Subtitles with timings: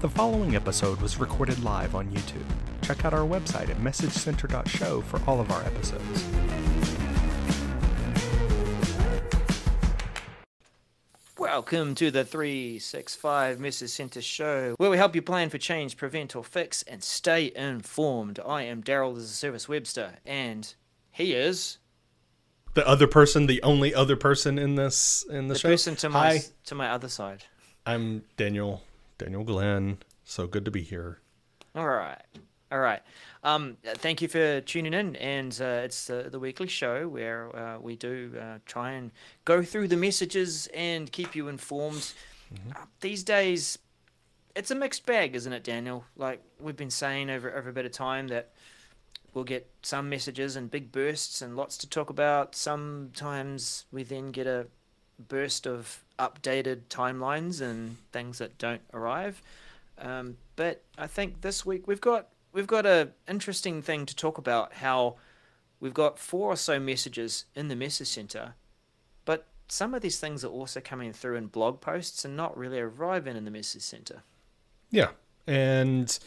[0.00, 2.44] The following episode was recorded live on YouTube.
[2.82, 6.24] Check out our website at messagecenter.show for all of our episodes.
[11.36, 16.36] Welcome to the 365 Message Center Show, where we help you plan for change, prevent
[16.36, 18.38] or fix, and stay informed.
[18.46, 20.72] I am Daryl as a Service Webster, and
[21.10, 21.78] he is
[22.74, 25.68] The other person, the only other person in this in the, the show.
[25.70, 27.42] person to my Hi, to my other side.
[27.84, 28.82] I'm Daniel.
[29.18, 29.98] Daniel Glenn.
[30.24, 31.20] So good to be here.
[31.74, 32.22] All right,
[32.72, 33.02] all right.
[33.44, 37.78] Um, thank you for tuning in, and uh, it's uh, the weekly show where uh,
[37.78, 39.10] we do uh, try and
[39.44, 42.12] go through the messages and keep you informed.
[42.74, 43.78] Uh, these days,
[44.56, 46.04] it's a mixed bag, isn't it, Daniel?
[46.16, 48.50] Like we've been saying over over a bit of time that
[49.34, 52.54] we'll get some messages and big bursts and lots to talk about.
[52.54, 54.66] Sometimes we then get a
[55.18, 59.42] burst of updated timelines and things that don't arrive.
[59.98, 64.38] Um, but I think this week we've got we've got a interesting thing to talk
[64.38, 64.74] about.
[64.74, 65.16] How
[65.80, 68.54] we've got four or so messages in the message center,
[69.24, 72.78] but some of these things are also coming through in blog posts and not really
[72.78, 74.22] arriving in the message center.
[74.90, 75.10] Yeah.
[75.46, 76.18] And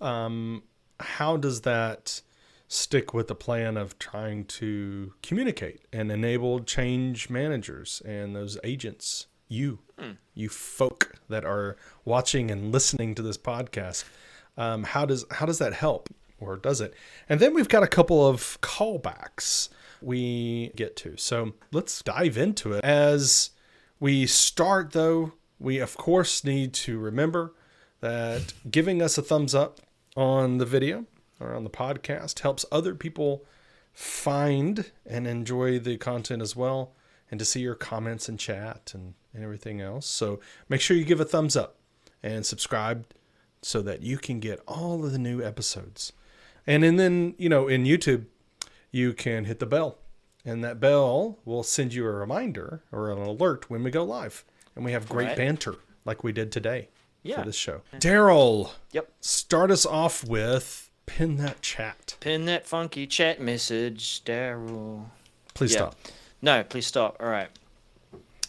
[0.00, 0.62] um,
[1.00, 2.22] how does that
[2.68, 9.26] stick with the plan of trying to communicate and enable change managers and those agents,
[9.48, 9.78] you,
[10.34, 14.04] you folk that are watching and listening to this podcast?
[14.56, 16.08] Um, how does how does that help,
[16.38, 16.92] or does it?
[17.28, 19.68] And then we've got a couple of callbacks
[20.02, 21.16] we get to.
[21.16, 22.84] So let's dive into it.
[22.84, 23.50] As
[23.98, 27.54] we start, though, we of course need to remember
[28.00, 29.80] that giving us a thumbs up
[30.16, 31.06] on the video
[31.40, 33.44] or on the podcast helps other people
[33.92, 36.92] find and enjoy the content as well
[37.30, 40.06] and to see your comments and chat and, and everything else.
[40.06, 41.76] So make sure you give a thumbs up
[42.22, 43.06] and subscribe
[43.60, 46.12] so that you can get all of the new episodes.
[46.66, 48.26] And, and then, you know, in YouTube,
[48.92, 49.98] you can hit the bell.
[50.44, 54.44] And that bell will send you a reminder or an alert when we go live.
[54.76, 55.36] And we have great Right.
[55.36, 55.74] banter
[56.04, 56.88] like we did today
[57.22, 57.40] Yeah.
[57.40, 57.82] for this show.
[57.96, 59.12] Daryl, Yep.
[59.20, 62.16] start us off with pin that chat.
[62.20, 65.06] Pin that funky chat message, Daryl.
[65.54, 65.78] Please Yeah.
[65.78, 65.96] stop.
[66.40, 67.16] No, please stop.
[67.20, 67.48] All right.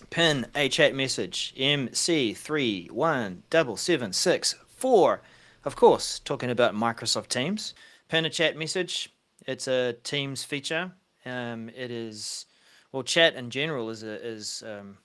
[0.09, 5.21] Pin a chat message MC three one double seven six four.
[5.65, 7.73] Of course, talking about Microsoft Teams.
[8.09, 9.09] Pin a chat message.
[9.47, 10.91] It's a Teams feature.
[11.25, 12.45] Um, it is
[12.91, 14.97] well, chat in general is a, is um,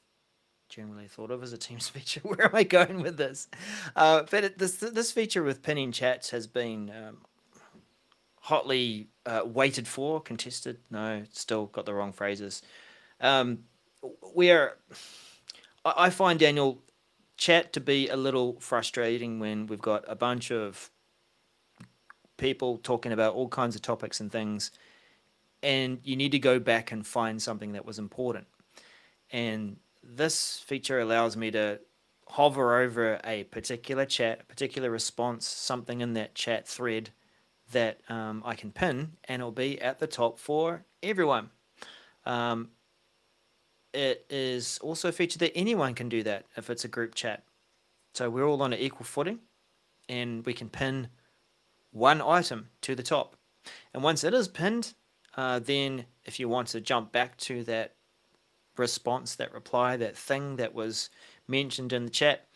[0.70, 2.20] generally thought of as a Teams feature.
[2.20, 3.48] Where am I going with this?
[3.94, 7.18] Uh, but it, this this feature with pinning chats has been um,
[8.44, 10.76] hotly uh, waited for, contested.
[10.90, 12.60] No, still got the wrong phrases.
[13.18, 13.60] Um,
[14.34, 14.76] we're,
[15.82, 16.82] I I find Daniel
[17.38, 20.90] chat to be a little frustrating when we've got a bunch of
[22.36, 24.70] people talking about all kinds of topics and things,
[25.62, 28.46] and you need to go back and find something that was important.
[29.32, 31.80] And this feature allows me to
[32.28, 37.10] hover over a particular chat, a particular response, something in that chat thread
[37.74, 41.50] that um, I can pin, and it'll be at the top for everyone.
[42.26, 42.70] Um,
[43.92, 47.44] it is also a feature that anyone can do that if it's a group chat.
[48.14, 49.40] So we're all on an equal footing,
[50.08, 51.08] and we can pin
[51.92, 53.36] one item to the top.
[53.92, 54.94] And once it is pinned,
[55.36, 57.94] uh, then if you want to jump back to that
[58.76, 61.10] response, that reply, that thing that was
[61.46, 62.48] mentioned in the chat,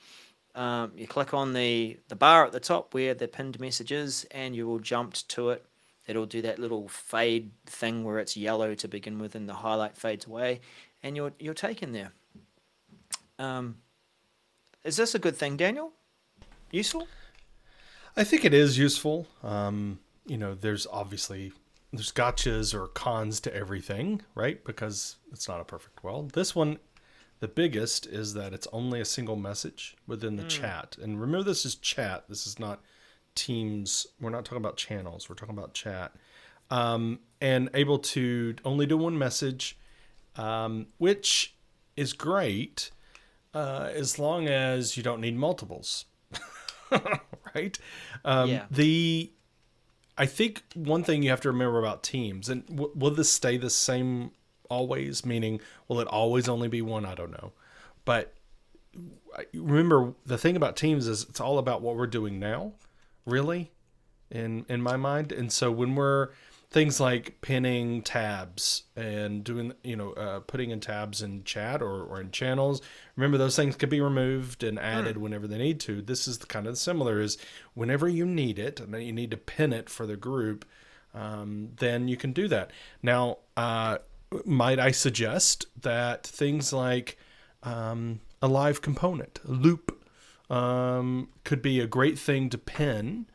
[0.59, 4.27] um, you click on the, the bar at the top where the pinned message is,
[4.33, 5.65] and you will jump to it.
[6.09, 9.97] It'll do that little fade thing where it's yellow to begin with, and the highlight
[9.97, 10.61] fades away,
[11.03, 12.11] and you're you're taken there.
[13.39, 13.77] Um,
[14.83, 15.93] is this a good thing, Daniel?
[16.73, 17.07] Useful?
[18.17, 19.29] I think it is useful.
[19.45, 21.53] Um, you know, there's obviously
[21.93, 24.65] there's gotchas or cons to everything, right?
[24.65, 26.33] Because it's not a perfect world.
[26.33, 26.79] This one,
[27.41, 30.97] the biggest is that it's only a single message within the chat.
[31.01, 32.25] And remember, this is chat.
[32.29, 32.81] This is not
[33.35, 34.07] Teams.
[34.21, 35.29] We're not talking about channels.
[35.29, 36.13] We're talking about chat.
[36.71, 39.79] Um, and able to only do one message,
[40.37, 41.55] um, which
[41.97, 42.91] is great
[43.55, 46.07] uh, as long as you don't need multiples.
[47.55, 47.79] right?
[48.25, 48.65] Um, Yeah.
[48.71, 49.33] The
[50.17, 53.57] I think one thing you have to remember about teams, and w- will this stay
[53.57, 54.33] the same
[54.69, 55.25] always?
[55.25, 57.05] Meaning, will it always only be one?
[57.05, 57.53] I don't know,
[58.05, 58.35] but
[59.55, 62.73] remember the thing about teams is it's all about what we're doing now,
[63.27, 63.71] really,
[64.31, 65.33] in in my mind.
[65.33, 66.31] And so when we're
[66.71, 72.03] things like pinning tabs and doing you know uh, putting in tabs in chat or,
[72.03, 72.83] or in channels
[73.17, 75.21] remember those things could be removed and added mm.
[75.21, 77.39] whenever they need to this is the kind of similar is
[77.73, 80.67] whenever you need it and then you need to pin it for the group
[81.15, 82.71] um, then you can do that
[83.03, 83.97] now uh,
[84.45, 87.19] might i suggest that things like
[87.63, 89.95] um, a live component a loop
[90.51, 93.27] um, could be a great thing to pin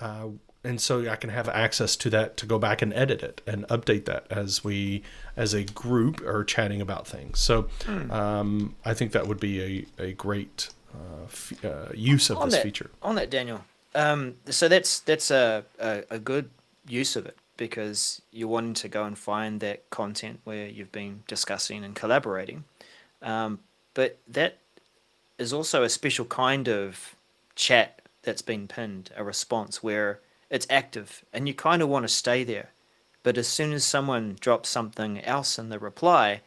[0.00, 0.28] uh,
[0.64, 3.66] and so I can have access to that to go back and edit it and
[3.68, 5.02] update that as we
[5.36, 7.40] as a group are chatting about things.
[7.40, 8.10] So mm.
[8.12, 12.48] um, I think that would be a, a great uh, f- uh, use of on
[12.48, 12.90] this that, feature.
[13.02, 13.64] On that, Daniel.
[13.94, 16.50] Um, so that's that's a, a, a good
[16.86, 21.22] use of it because you're wanting to go and find that content where you've been
[21.28, 22.64] discussing and collaborating.
[23.22, 23.60] Um,
[23.94, 24.58] but that
[25.38, 27.14] is also a special kind of
[27.54, 30.18] chat that's been pinned, a response where
[30.50, 32.70] it's active and you kind of want to stay there.
[33.22, 36.40] But as soon as someone drops something else in the reply,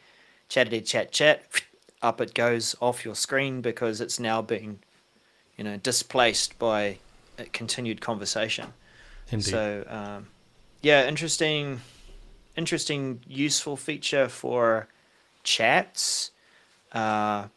[0.50, 1.44] chattity chat chat,
[2.02, 4.80] up it goes off your screen because it's now being,
[5.56, 6.98] you know, displaced by
[7.40, 8.74] a continued conversation.
[9.32, 9.50] Indeed.
[9.50, 10.28] So, um,
[10.86, 11.82] yeah, interesting,
[12.56, 14.88] interesting, useful feature for
[15.42, 16.30] chats.
[16.92, 17.48] Uh,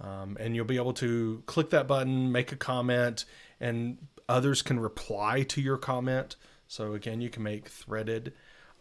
[0.00, 3.26] Um, and you'll be able to click that button, make a comment,
[3.60, 3.98] and
[4.28, 6.36] others can reply to your comment.
[6.68, 8.32] So again, you can make threaded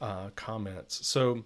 [0.02, 1.06] uh, comments.
[1.08, 1.46] So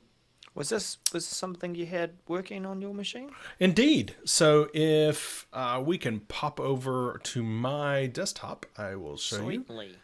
[0.56, 3.32] was this was this something you had working on your machine?
[3.60, 4.16] Indeed.
[4.26, 9.88] So if uh, we can pop over to my desktop, I will show Sweetly.
[9.88, 9.96] you.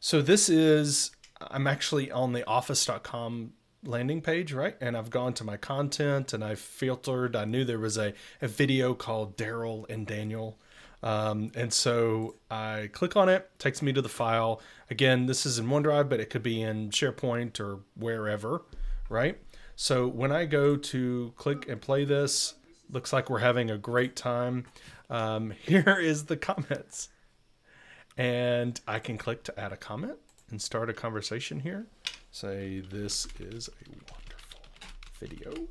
[0.00, 1.10] So this is
[1.40, 3.52] I'm actually on the office.com
[3.84, 4.76] landing page, right?
[4.80, 7.36] And I've gone to my content and I filtered.
[7.36, 10.58] I knew there was a, a video called Daryl and Daniel.
[11.02, 14.60] Um, and so I click on it, takes me to the file.
[14.90, 18.62] Again, this is in OneDrive, but it could be in SharePoint or wherever,
[19.08, 19.38] right?
[19.74, 22.54] So when I go to click and play this,
[22.90, 24.66] looks like we're having a great time.
[25.10, 27.08] Um, here is the comments.
[28.16, 30.18] And I can click to add a comment
[30.50, 31.86] and start a conversation here.
[32.30, 34.60] Say, this is a wonderful
[35.18, 35.68] video.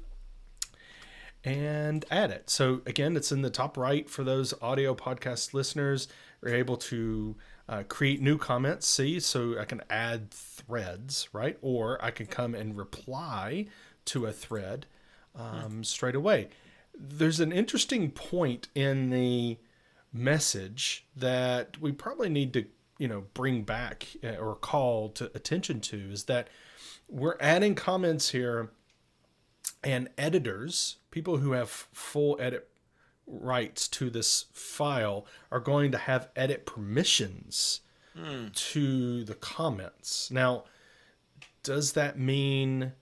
[1.44, 2.50] And add it.
[2.50, 6.08] So again, it's in the top right for those audio podcast listeners.
[6.44, 7.36] Are able to
[7.70, 8.88] uh, create new comments.
[8.88, 11.58] See, so I can add threads, right?
[11.62, 13.68] Or I can come and reply
[14.06, 14.88] to a thread
[15.36, 16.50] um, straight away.
[16.98, 19.58] There's an interesting point in the
[20.12, 22.66] message that we probably need to,
[22.98, 26.48] you know, bring back uh, or call to attention to is that
[27.08, 28.72] we're adding comments here
[29.84, 32.70] and editors, people who have full edit
[33.28, 37.82] rights to this file are going to have edit permissions
[38.18, 38.54] mm.
[38.54, 40.32] to the comments.
[40.32, 40.66] Now,
[41.64, 42.94] does that mean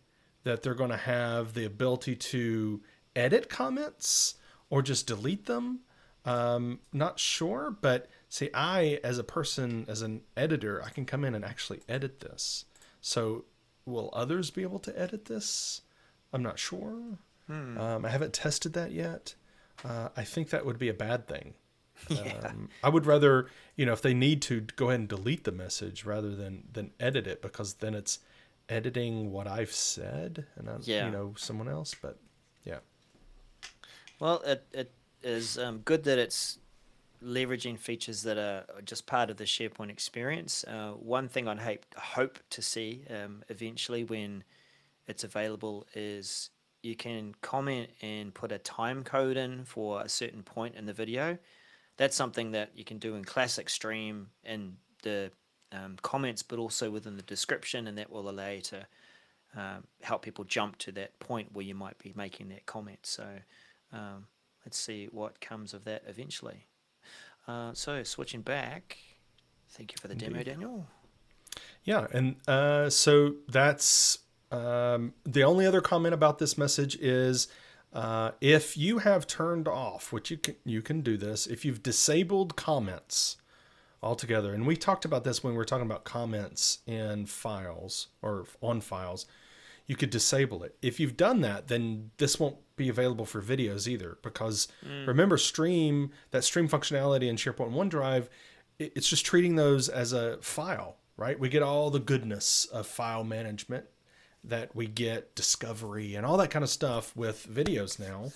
[0.44, 2.82] that they're going to have the ability to
[3.16, 4.36] edit comments
[4.70, 5.82] or just delete them.
[6.26, 11.24] Um, not sure, but see, I, as a person, as an editor, I can come
[11.24, 12.66] in and actually edit this.
[13.02, 13.46] So,
[13.86, 15.82] will others be able to edit this?
[16.32, 17.20] I'm not sure.
[17.50, 19.36] Um, I haven't tested that yet.
[19.84, 21.54] Uh, I think that would be a bad thing.
[22.10, 22.40] Yeah.
[22.46, 25.52] Um, I would rather, you know, if they need to, go ahead and delete the
[25.52, 28.20] message rather than than edit it because then it's
[28.70, 31.06] editing what I've said and I, Yeah.
[31.08, 31.94] you know someone else.
[32.02, 32.18] But
[32.64, 32.80] yeah,
[34.20, 34.92] Well, it, it
[35.24, 36.60] is um, good that it's
[37.22, 40.64] leveraging features that are just part of the SharePoint experience.
[40.66, 44.46] Uh, one thing I'd hope, hope to see um, eventually when
[45.08, 46.50] it's available is
[46.82, 50.94] you can comment and put a time code in for a certain point in the
[50.94, 51.38] video.
[51.98, 55.32] That's something that you can do in Classic Stream in the
[55.72, 58.88] um, comments, but also within the description, and that will allow you to
[59.56, 63.00] um, help people jump to that point where you might be making that comment.
[63.04, 63.26] So
[63.92, 64.28] um,
[64.66, 66.68] let's see what comes of that eventually.
[67.48, 68.98] Uh, so switching back,
[69.72, 70.86] thank you for the demo, Daniel.
[71.84, 74.20] yeah, and uh, so that's
[74.52, 77.48] um, the only other comment about this message is.
[77.92, 81.82] Uh, if you have turned off, which you can you can do this, if you've
[81.82, 83.38] disabled comments
[84.04, 88.46] altogether, and we talked about this when we were talking about comments in files or
[88.62, 89.26] on files,
[89.88, 90.78] you could disable it.
[90.84, 94.68] If you've done that, then this won't be available for videos either, because
[95.08, 98.28] remember, stream that stream functionality in SharePoint OneDrive,
[98.78, 101.40] it's just treating those as a file, right?
[101.40, 103.86] We get all the goodness of file management
[104.44, 108.32] that we get discovery and all that kind of stuff with videos now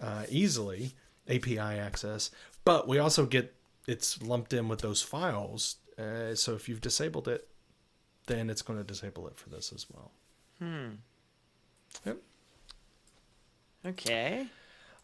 [0.00, 0.92] uh, easily
[1.28, 2.30] api access
[2.64, 3.54] but we also get
[3.86, 7.48] it's lumped in with those files uh, so if you've disabled it
[8.26, 10.12] then it's going to disable it for this as well
[10.58, 10.88] Hmm.
[12.04, 12.16] Yep.
[13.86, 14.46] Okay.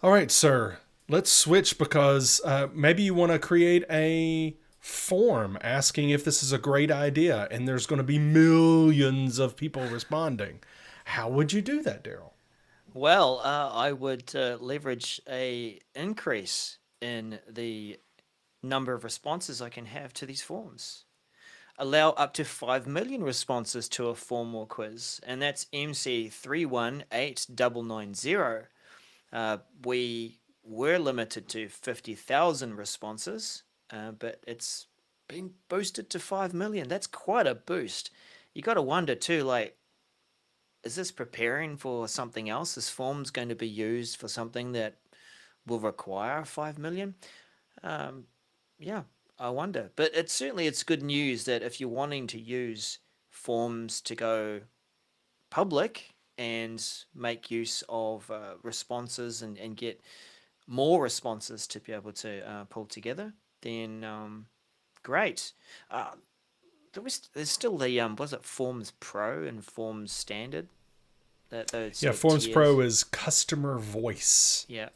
[0.02, 6.10] all right sir let's switch because uh, maybe you want to create a form asking
[6.10, 10.60] if this is a great idea and there's going to be millions of people responding
[11.04, 12.32] how would you do that daryl
[12.92, 17.98] Well, uh, I would uh, leverage a increase in the
[18.62, 21.04] number of responses I can have to these forms.
[21.76, 28.66] Allow up to 5 million responses to a form or quiz, and that's MC318990.
[29.32, 33.64] Uh, we were limited to 50,000 responses,
[33.94, 34.86] uh, but it's
[35.28, 36.88] been boosted to 5 million.
[36.88, 38.10] That's quite a boost.
[38.52, 39.76] You got to wonder too, like,
[40.84, 42.74] is this preparing for something else?
[42.74, 44.96] This form's going to be used for something that
[45.66, 47.14] will require five million.
[47.82, 48.24] Um,
[48.78, 49.02] yeah,
[49.38, 49.90] I wonder.
[49.96, 52.98] But it's certainly it's good news that if you're wanting to use
[53.30, 54.60] forms to go
[55.50, 56.84] public and
[57.14, 60.00] make use of uh, responses and, and get
[60.66, 63.32] more responses to be able to uh, pull together,
[63.64, 64.46] then um,
[65.02, 65.52] great.
[65.90, 66.12] Uh,
[66.92, 70.68] there was, there's still the um, was it Forms Pro and Forms Standard?
[71.50, 72.54] That those yeah forms tiers?
[72.54, 74.88] pro is customer voice Yeah,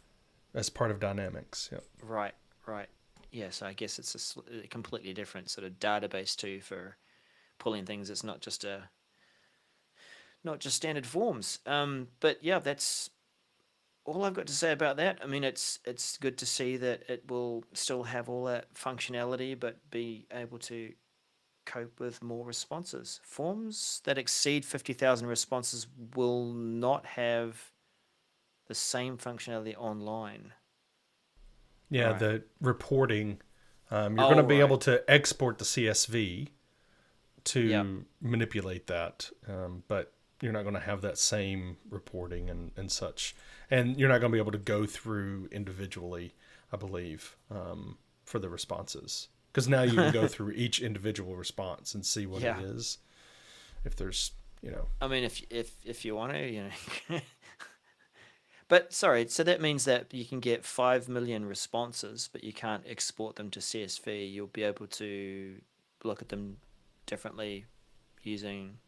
[0.55, 2.35] as part of dynamics yep right,
[2.67, 2.89] right.
[3.31, 6.97] Yeah, so I guess it's a, sl- a completely different sort of database too for
[7.59, 8.09] pulling things.
[8.11, 8.89] It's not just a
[10.43, 11.59] not just standard forms.
[11.67, 13.11] Um, but yeah, that's
[14.09, 15.19] all I've got to say about that.
[15.23, 19.59] I mean, it's it's good to see that it will still have all that functionality,
[19.59, 20.93] but be able to
[21.67, 23.21] cope with more responses.
[23.25, 27.73] Forms that exceed fifty thousand responses will not have
[28.69, 30.53] the same functionality online.
[31.91, 32.19] Yeah, Right.
[32.19, 33.41] the reporting.
[33.91, 34.67] Um, you're Oh, going to be right.
[34.67, 36.51] able to export the CSV
[37.45, 37.87] to Yep.
[38.21, 40.13] manipulate that, um, but
[40.43, 43.35] you're not going to have that same reporting and, and such.
[43.71, 46.35] And you're not going to be able to go through individually,
[46.73, 49.29] I believe, um, for the responses.
[49.53, 52.59] Because now you can go through each individual response and see what Yeah.
[52.59, 52.99] it is.
[53.85, 54.33] If there's,
[54.63, 56.65] you know, I mean, if if if you want to, you
[57.11, 57.21] know.
[58.69, 62.85] but sorry, so that means that you can get five million responses, but you can't
[62.87, 64.33] export them to CSV.
[64.33, 65.61] You'll be able to
[66.05, 66.59] look at them
[67.07, 67.67] differently
[68.23, 68.79] using.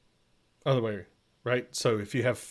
[0.66, 1.04] other way,
[1.44, 1.66] right?
[1.74, 2.44] So if you have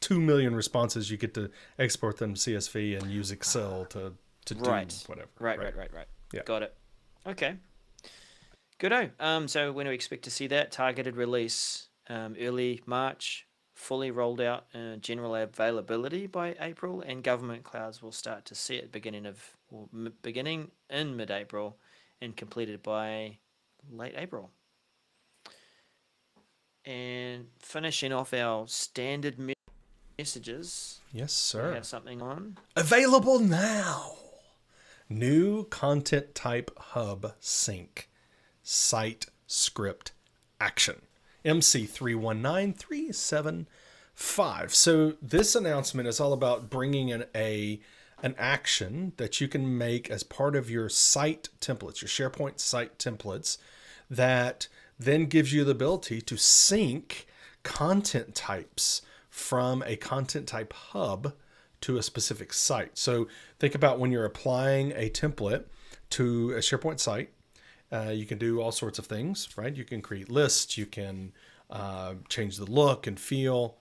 [0.00, 4.14] two million responses, you get to export them to CSV and use Excel to
[4.46, 4.88] to Right.
[4.88, 5.28] do whatever.
[5.38, 5.92] Right, right, right, right.
[5.94, 6.06] right.
[6.32, 6.42] Yeah.
[6.44, 6.74] Got it.
[7.26, 7.56] Okay.
[8.80, 9.10] Goodo.
[9.20, 11.88] Um, so when do we expect to see that targeted release?
[12.08, 13.46] Um, early March,
[13.76, 18.74] fully rolled out, uh, general availability by April, and government clouds will start to see
[18.74, 21.78] it beginning of well, m- beginning in mid-April,
[22.20, 23.38] and completed by
[23.88, 24.50] late April.
[26.84, 29.38] And finishing off our standard
[30.18, 31.74] messages, Yes, we sir.
[31.74, 32.58] have something on.
[32.76, 34.16] Available now.
[35.08, 38.08] New content type hub sync.
[38.62, 40.12] Site script
[40.60, 41.02] action.
[41.44, 43.66] MC31937
[44.14, 44.74] five.
[44.74, 47.80] So this announcement is all about bringing in a
[48.22, 52.96] an action that you can make as part of your site templates, your SharePoint site
[52.96, 53.58] templates,
[54.08, 57.26] that then gives you the ability to sync
[57.64, 61.32] content types from a content type hub
[61.80, 62.98] to a specific site.
[62.98, 65.64] So think about when you're applying a template
[66.10, 67.30] to a SharePoint site.
[67.90, 69.74] Uh, you can do all sorts of things, right?
[69.74, 71.32] You can create lists, you can
[71.70, 73.78] uh, change the look and feel.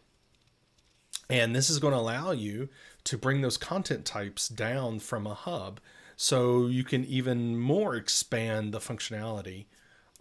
[1.30, 2.70] And this is going to allow you
[3.04, 5.82] to bring those content types down from a hub
[6.16, 9.66] so you can even more expand the functionality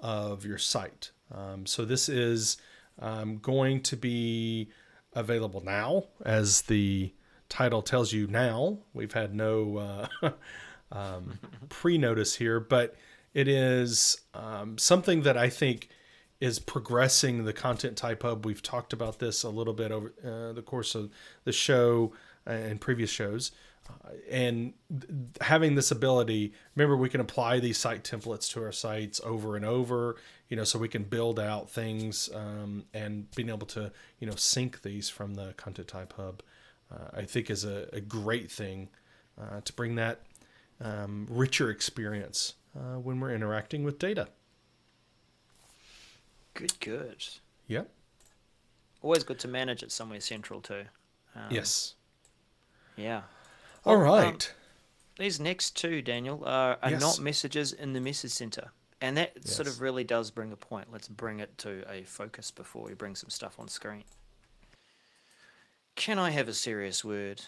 [0.01, 1.13] of your site.
[1.33, 2.57] Um, so this is
[2.99, 4.71] um, going to be
[5.13, 7.13] available now, as the
[7.49, 8.79] title tells you now.
[8.95, 10.31] We've had no uh,
[10.93, 11.39] um,
[11.69, 12.95] pre notice here, but
[13.35, 15.89] it is um, something that I think
[16.41, 18.47] is progressing the content type hub.
[18.47, 21.11] We've talked about this a little bit over uh, the course of
[21.45, 22.13] the show
[22.47, 23.53] and previous shows.
[24.31, 24.75] And
[25.41, 29.65] having this ability, remember, we can apply these site templates to our sites over and
[29.65, 30.17] over,
[30.49, 34.37] you know, so we can build out things um, and being able to, you know,
[34.37, 36.43] sync these from the content type hub,
[36.93, 38.89] uh, I think is a, a great thing
[39.41, 40.21] uh, to bring that
[40.81, 44.29] um, richer experience uh, when we're interacting with data.
[46.55, 47.25] Good, good.
[47.69, 47.89] Yep.
[49.03, 50.85] Always good to manage it somewhere central too.
[51.35, 51.95] Um, yes.
[52.97, 53.23] Yeah.
[53.85, 54.49] All well, um, right.
[54.49, 54.57] Um,
[55.19, 57.01] these next two, Daniel, are, are yes.
[57.01, 58.73] not messages in the message center.
[59.01, 59.55] And that yes.
[59.55, 60.89] sort of really does bring a point.
[60.93, 64.05] Let's bring it to a focus before we bring some stuff on screen.
[65.97, 67.43] Can I have a serious word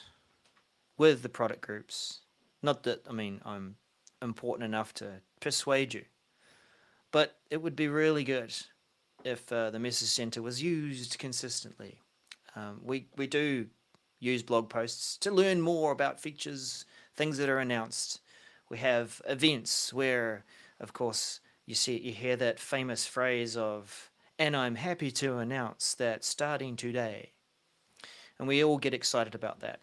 [0.97, 2.21] with the product groups?
[2.63, 3.77] Not that, I mean, I'm
[4.21, 6.05] important enough to persuade you,
[7.11, 8.55] but it would be really good
[9.25, 11.99] if uh, the message center was used consistently.
[12.57, 13.67] Um, we, we do
[14.23, 18.21] use blog posts to learn more about features, things that are announced.
[18.71, 20.45] We have events where,
[20.81, 25.95] of course, you see you hear that famous phrase of and I'm happy to announce
[25.95, 27.33] that starting today.
[28.39, 29.81] And we all get excited about that.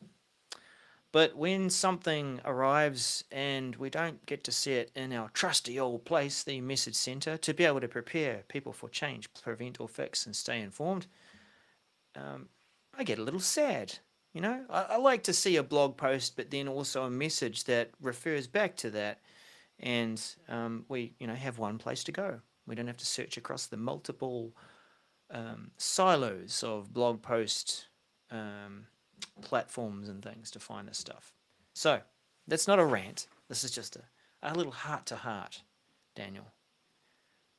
[1.11, 6.05] But when something arrives and we don't get to see it in our trusty old
[6.05, 10.25] place, the message center, to be able to prepare people for change, prevent or fix,
[10.25, 11.07] and stay informed,
[12.15, 12.49] um,
[12.97, 13.99] I get a little sad.
[14.39, 17.65] You know, I, I like to see a blog post, but then also a message
[17.65, 19.19] that refers back to that,
[19.81, 22.39] and um, we, you know, have one place to go.
[22.65, 24.55] We don't have to search across the multiple
[25.29, 27.87] um, silos of blog post
[28.31, 28.85] um,
[29.41, 31.33] platforms and things to find this stuff.
[31.73, 31.99] So
[32.47, 33.27] that's not a rant.
[33.49, 34.03] This is just a,
[34.41, 35.63] a little heart to heart,
[36.15, 36.45] Daniel.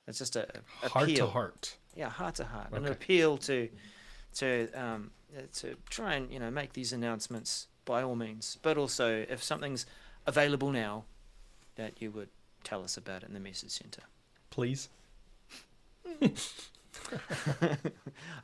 [0.09, 0.49] It's just a,
[0.83, 1.27] a heart appeal.
[1.27, 1.77] to heart.
[1.95, 2.69] Yeah, heart to heart.
[2.73, 2.79] Okay.
[2.79, 3.69] An appeal to
[4.35, 5.11] to um,
[5.55, 9.87] to try and you know make these announcements by all means, but also if something's
[10.27, 11.05] available now,
[11.77, 12.29] that you would
[12.63, 14.03] tell us about it in the message center.
[14.51, 14.89] Please.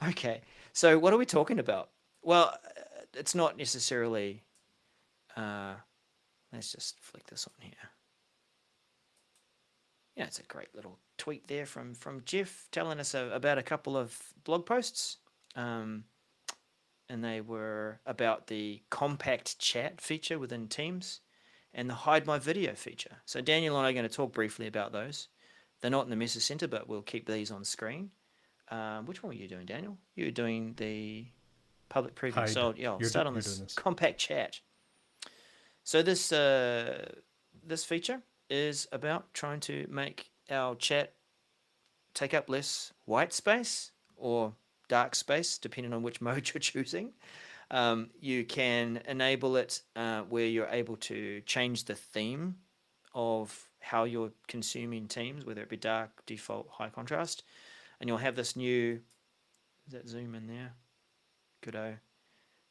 [0.09, 0.41] okay,
[0.73, 1.91] so what are we talking about?
[2.23, 2.81] Well, uh,
[3.15, 4.43] it's not necessarily.
[5.37, 5.75] Uh,
[6.53, 7.91] let's just flick this on here.
[10.17, 13.63] Yeah, it's a great little tweet there from from Jeff telling us a, about a
[13.63, 15.19] couple of blog posts.
[15.57, 16.05] Um,
[17.09, 21.21] and they were about the compact chat feature within Teams
[21.73, 23.19] and the hide my video feature.
[23.27, 25.29] So Daniel and I are going to talk briefly about those.
[25.81, 28.11] They're not in the message center, but we'll keep these on screen.
[28.71, 29.97] Um, which one were you doing, Daniel?
[30.15, 31.27] You were doing the
[31.89, 32.33] public preview.
[32.33, 32.49] Hide.
[32.51, 34.61] So yeah, I'll you're start on this, this, compact chat.
[35.85, 37.11] So this uh,
[37.65, 41.13] this feature is about trying to make our chat
[42.15, 44.55] take up less white space or
[44.89, 47.13] dark space, depending on which mode you're choosing.
[47.71, 52.57] Um, you can enable it uh, where you're able to change the theme
[53.15, 57.45] of how you're consuming Teams, whether it be dark, default, high contrast.
[58.01, 59.01] And you'll have this new,
[59.87, 60.75] is that zoom in there?
[61.63, 61.97] Goodo.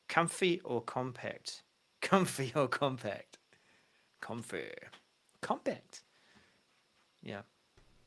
[0.08, 1.64] Comfy or compact?
[2.02, 3.38] Comfy or compact?
[4.22, 4.70] Comfy.
[5.42, 6.04] Compact.
[7.24, 7.42] Yeah.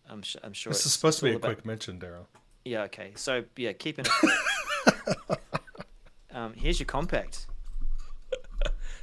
[0.08, 1.54] I'm, sh- I'm sure this is supposed to be a about...
[1.54, 2.26] quick mention, Daryl.
[2.68, 3.12] Yeah, okay.
[3.16, 4.06] So, yeah, keep it.
[6.32, 7.46] um, here's your compact.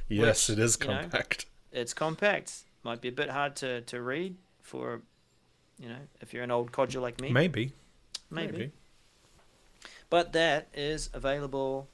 [0.08, 1.46] yes, which, it is compact.
[1.72, 2.52] Know, it's compact.
[2.84, 5.02] Might be a bit hard to, to read for,
[5.80, 7.32] you know, if you're an old codger like me.
[7.32, 7.72] Maybe.
[8.30, 8.52] Maybe.
[8.52, 8.72] Maybe.
[10.10, 11.88] But that is available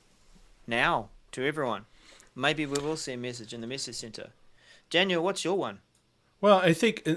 [0.67, 1.87] now to everyone.
[2.35, 4.31] Maybe we will see a message in the message center.
[4.91, 5.79] Daniel, what's your one?
[6.43, 7.15] Well, I think uh,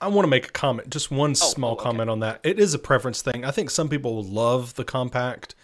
[0.00, 1.84] I want to make a comment, just one oh, small oh, okay.
[1.84, 2.40] comment on that.
[2.42, 3.44] It is a preference thing.
[3.44, 5.54] I think some people love the compact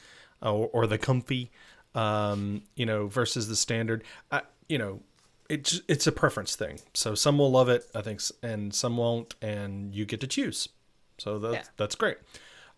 [0.42, 1.51] or, or the comfy,
[1.94, 4.05] um, you know, versus the standard.
[4.31, 5.01] I, you know,
[5.49, 6.79] it's it's a preference thing.
[6.92, 10.68] So some will love it, I think, and some won't, and you get to choose.
[11.16, 11.62] So that, yeah.
[11.79, 12.18] that's great.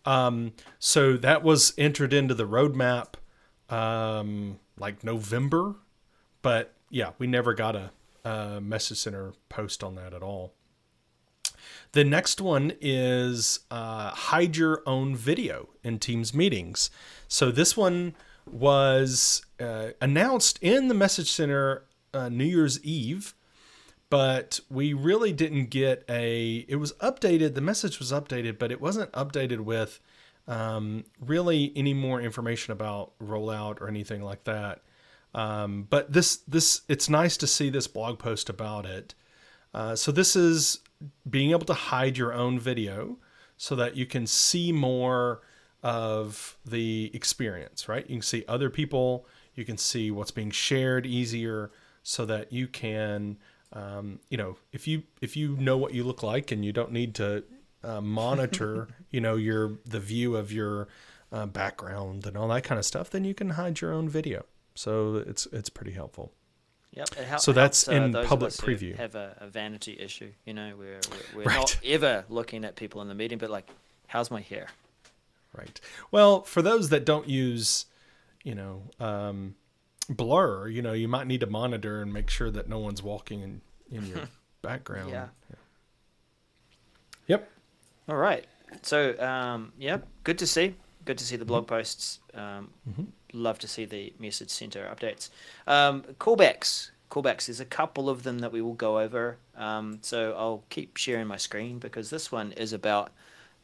[0.05, 3.15] Um, so that was entered into the roadmap
[3.69, 5.75] um, like November,
[6.41, 7.91] but yeah, we never got a,
[8.27, 10.53] a message center post on that at all.
[11.93, 16.89] The next one is uh, hide your own video in Teams meetings.
[17.27, 23.33] So this one was uh, announced in the message center uh, New Year's Eve,
[24.09, 26.65] but we really didn't get a.
[26.67, 27.55] It was updated.
[27.55, 29.99] The message was updated, but it wasn't updated with
[30.47, 34.81] um, really any more information about rollout or anything like that.
[35.37, 39.13] Um, but this this it's nice to see this blog post about it.
[39.71, 40.79] Uh, so this is
[41.29, 43.17] being able to hide your own video
[43.55, 45.41] so that you can see more
[45.83, 48.09] of the experience, right?
[48.09, 51.69] You can see other people, you can see what's being shared easier
[52.01, 53.37] so that you can
[53.73, 56.91] um, you know, if you if you know what you look like and you don't
[56.91, 57.43] need to
[57.83, 60.87] uh, monitor, you know, your the view of your
[61.31, 64.45] uh, background and all that kind of stuff, then you can hide your own video.
[64.77, 66.31] So it's it's pretty helpful.
[66.91, 67.13] Yep.
[67.15, 68.95] Help, so that's helps, in uh, public preview.
[68.95, 71.57] Have a, a, vanity issue, you know, where we're, we're right.
[71.57, 73.69] not ever looking at people in the meeting, but like,
[74.07, 74.67] how's my hair?
[75.55, 75.79] Right.
[76.11, 77.85] Well, for those that don't use,
[78.43, 79.55] you know, um,
[80.09, 83.41] blur, you know, you might need to monitor and make sure that no one's walking
[83.41, 83.61] in
[83.91, 84.21] in your
[84.61, 85.11] background.
[85.11, 85.27] Yeah.
[85.49, 85.55] yeah.
[87.27, 87.51] Yep.
[88.09, 88.45] All right.
[88.81, 90.75] So, um, yeah, good to see.
[91.05, 92.19] Good to see the blog posts.
[92.33, 93.03] Um, mm-hmm.
[93.33, 95.29] Love to see the message center updates.
[95.65, 96.91] Um, callbacks.
[97.11, 97.47] Callbacks.
[97.47, 99.37] There's a couple of them that we will go over.
[99.55, 103.11] Um, so I'll keep sharing my screen because this one is about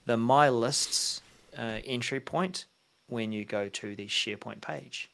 [0.06, 1.21] the My Lists
[1.58, 2.65] uh, entry point
[3.08, 5.10] when you go to the SharePoint page.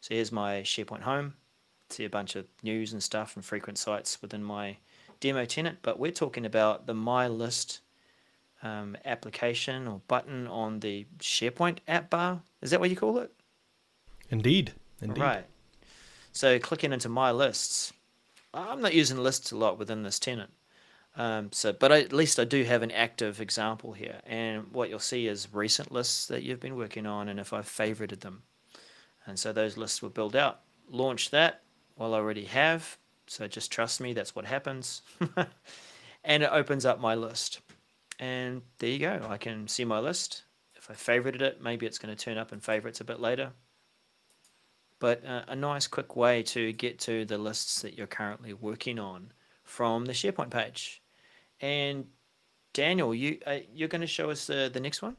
[0.00, 1.34] So here's my SharePoint home.
[1.90, 4.76] See a bunch of news and stuff from frequent sites within my
[5.20, 7.80] demo tenant, but we're talking about the My List
[8.62, 12.42] um, application or button on the SharePoint app bar.
[12.62, 13.32] Is that what you call it?
[14.30, 14.72] Indeed.
[15.00, 15.20] Indeed.
[15.20, 15.44] Right.
[16.32, 17.92] So clicking into my lists,
[18.52, 20.50] I'm not using lists a lot within this tenant.
[21.16, 24.90] Um, so, but I, at least I do have an active example here, and what
[24.90, 28.42] you'll see is recent lists that you've been working on, and if I've favorited them,
[29.24, 30.60] and so those lists will build out.
[30.90, 31.62] Launch that.
[31.96, 34.12] Well, I already have, so just trust me.
[34.12, 35.02] That's what happens,
[36.24, 37.60] and it opens up my list.
[38.18, 39.24] And there you go.
[39.28, 40.42] I can see my list.
[40.74, 43.52] If I favorited it, maybe it's going to turn up in favorites a bit later.
[45.04, 48.98] But uh, a nice quick way to get to the lists that you're currently working
[48.98, 51.02] on from the SharePoint page.
[51.60, 52.06] And
[52.72, 55.18] Daniel, you uh, you're going to show us the, the next one?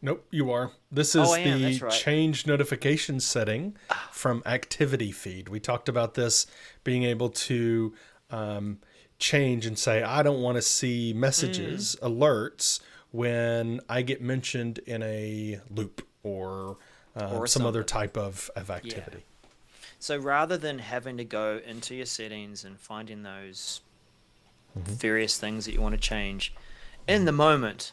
[0.00, 0.70] Nope, you are.
[0.90, 1.92] This is oh, the right.
[1.92, 3.76] change notification setting
[4.10, 5.50] from Activity Feed.
[5.50, 6.46] We talked about this
[6.82, 7.92] being able to
[8.30, 8.78] um,
[9.18, 12.08] change and say, I don't want to see messages, mm.
[12.08, 12.80] alerts
[13.10, 16.78] when I get mentioned in a loop or,
[17.16, 19.18] uh, or some other type of, of activity.
[19.18, 19.48] Yeah.
[19.98, 23.80] So rather than having to go into your settings and finding those
[24.76, 24.92] mm-hmm.
[24.92, 26.52] various things that you want to change
[27.06, 27.92] in the moment,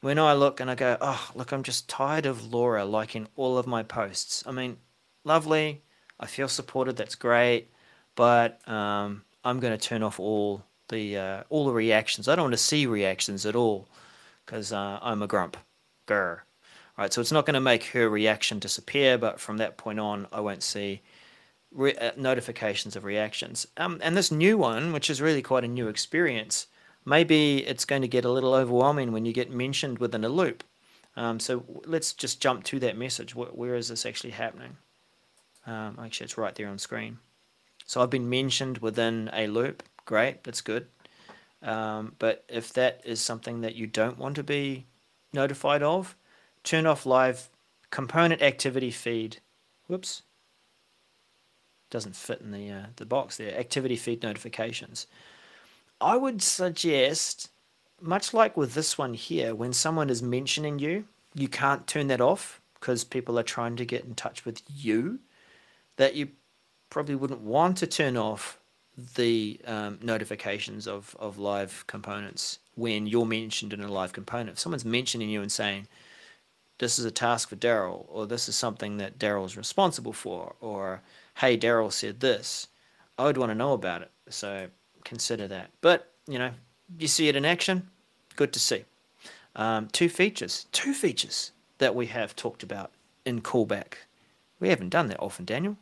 [0.00, 3.58] when I look and I go, oh, look, I'm just tired of Laura liking all
[3.58, 4.42] of my posts.
[4.46, 4.78] I mean,
[5.24, 5.82] lovely.
[6.18, 6.96] I feel supported.
[6.96, 7.70] That's great.
[8.14, 12.28] But um, I'm going to turn off all the uh, all the reactions.
[12.28, 13.88] I don't want to see reactions at all
[14.44, 15.56] because uh, I'm a grump.
[16.06, 16.40] Grr.
[16.98, 20.00] All right, so it's not going to make her reaction disappear, but from that point
[20.00, 21.02] on, I won't see
[21.70, 23.66] re- uh, notifications of reactions.
[23.76, 26.68] Um, and this new one, which is really quite a new experience,
[27.04, 30.64] maybe it's going to get a little overwhelming when you get mentioned within a loop.
[31.16, 33.34] Um, so let's just jump to that message.
[33.34, 34.78] where, where is this actually happening?
[35.66, 37.18] Um, actually, it's right there on screen.
[37.84, 39.82] So I've been mentioned within a loop.
[40.06, 40.86] Great, that's good.
[41.62, 44.86] Um, but if that is something that you don't want to be
[45.32, 46.16] notified of,
[46.66, 47.48] turn off live
[47.90, 49.38] component activity feed.
[49.86, 50.22] Whoops.
[51.88, 53.56] Doesn't fit in the uh, the box there.
[53.56, 55.06] Activity feed notifications.
[56.00, 57.48] I would suggest,
[58.02, 62.20] much like with this one here, when someone is mentioning you, you can't turn that
[62.20, 65.20] off because people are trying to get in touch with you.
[65.96, 66.28] That you
[66.90, 68.58] probably wouldn't want to turn off
[69.14, 74.50] the um, notifications of, of live components when you're mentioned in a live component.
[74.50, 75.86] If someone's mentioning you and saying,
[76.78, 80.54] this is a task for Daryl, or this is something that Daryl is responsible for,
[80.60, 81.02] or
[81.36, 82.68] hey, Daryl said this,
[83.18, 84.10] I would want to know about it.
[84.28, 84.68] So
[85.04, 85.70] consider that.
[85.80, 86.50] But, you know,
[86.98, 87.88] you see it in action,
[88.36, 88.84] good to see.
[89.54, 92.90] Um, two features, two features that we have talked about
[93.24, 93.94] in callback.
[94.60, 95.76] We haven't done that often, Daniel.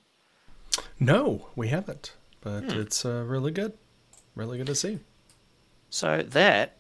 [0.99, 2.79] No, we haven't, but Hmm.
[2.81, 3.73] it's uh, really good.
[4.35, 4.99] Really good to see.
[5.91, 6.77] So that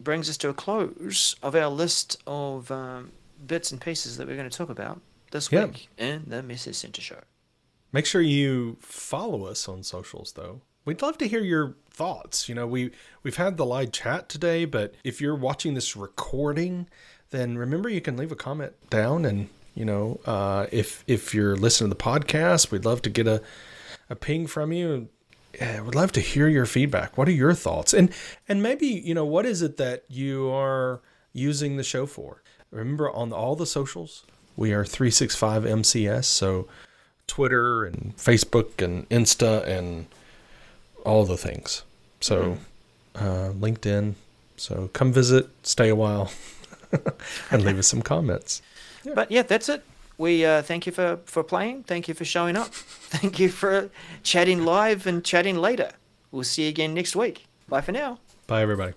[0.00, 3.12] brings us to a close of our list of um,
[3.46, 5.66] bits and pieces that we're going to talk about this Yeah.
[5.66, 7.20] week in the Message Center Show.
[7.92, 10.62] Make sure you follow us on socials though.
[10.84, 12.48] We'd love to hear your thoughts.
[12.48, 12.90] You know, we
[13.22, 16.88] we've had the live chat today, but if you're watching this recording,
[17.30, 21.56] then remember you can leave a comment down and you know, uh, if if you're
[21.56, 23.42] listening to the podcast, we'd love to get a
[24.10, 25.08] a ping from you.
[25.54, 27.16] Yeah, we'd love to hear your feedback.
[27.18, 27.92] What are your thoughts?
[27.94, 28.12] And
[28.48, 31.00] and maybe, you know, what is it that you are
[31.32, 32.42] using the show for?
[32.74, 34.24] Remember on all the socials,
[34.56, 36.66] we are 365 MCS, so
[37.26, 40.06] Twitter and Facebook and Insta and
[41.04, 41.84] all the things.
[42.20, 42.58] So,
[43.14, 44.14] uh, LinkedIn.
[44.56, 46.32] So come visit, stay a while,
[47.50, 48.60] and leave us some comments.
[49.14, 49.84] But yeah, that's it.
[50.16, 51.82] We uh, thank you for, for playing.
[51.82, 52.68] Thank you for showing up.
[52.74, 53.90] Thank you for
[54.22, 55.90] chatting live and chatting later.
[56.30, 57.46] We'll see you again next week.
[57.68, 58.18] Bye for now.
[58.46, 58.94] Bye, everybody.